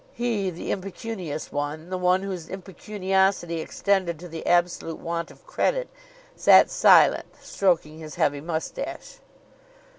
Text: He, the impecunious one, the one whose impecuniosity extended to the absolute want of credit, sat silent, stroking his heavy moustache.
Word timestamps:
He, 0.15 0.49
the 0.49 0.71
impecunious 0.71 1.51
one, 1.51 1.91
the 1.91 1.97
one 1.99 2.23
whose 2.23 2.49
impecuniosity 2.49 3.61
extended 3.61 4.17
to 4.17 4.27
the 4.27 4.47
absolute 4.47 4.97
want 4.97 5.29
of 5.29 5.45
credit, 5.45 5.89
sat 6.35 6.71
silent, 6.71 7.27
stroking 7.39 7.99
his 7.99 8.15
heavy 8.15 8.41
moustache. 8.41 9.19